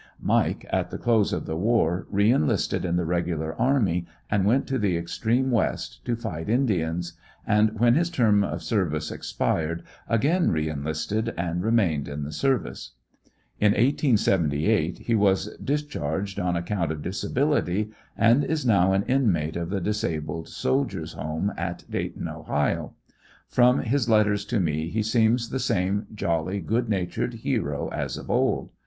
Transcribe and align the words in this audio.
Mike, 0.19 0.65
at 0.71 0.89
the 0.89 0.97
close 0.97 1.31
of 1.31 1.45
the 1.45 1.55
war. 1.55 2.07
re 2.09 2.31
enlisted 2.31 2.83
in 2.83 2.95
the 2.95 3.05
regular 3.05 3.53
army 3.61 4.07
and 4.31 4.45
went 4.47 4.65
to 4.65 4.79
the 4.79 4.97
extreme 4.97 5.51
west 5.51 6.03
to 6.03 6.15
fight 6.15 6.49
Indians, 6.49 7.13
and 7.45 7.79
when 7.79 7.93
his 7.93 8.09
term 8.09 8.43
of 8.43 8.63
service 8.63 9.11
expired 9.11 9.83
again 10.09 10.49
re 10.49 10.67
enlisted 10.67 11.31
and 11.37 11.61
remained 11.61 12.07
in 12.07 12.23
the 12.23 12.31
service. 12.31 12.93
In 13.59 13.73
1878 13.73 14.97
he 15.05 15.13
was 15.13 15.55
discharged 15.63 16.39
on 16.39 16.55
account 16.55 16.91
of 16.91 17.03
disability, 17.03 17.91
and 18.17 18.43
is 18.43 18.65
now 18.65 18.93
an 18.93 19.03
inmate 19.03 19.55
of 19.55 19.69
the 19.69 19.79
Disabled 19.79 20.47
Soldier's 20.47 21.13
Home, 21.13 21.53
at 21.55 21.83
Dayton, 21.91 22.27
Ohio. 22.27 22.95
From 23.47 23.81
his 23.83 24.09
letters 24.09 24.45
to 24.45 24.59
me 24.59 24.89
he 24.89 25.03
seems 25.03 25.49
the 25.49 25.59
same 25.59 26.07
jolly, 26.15 26.59
good 26.59 26.89
natured 26.89 27.35
hero 27.35 27.87
as 27.89 28.17
of 28.17 28.31
old. 28.31 28.71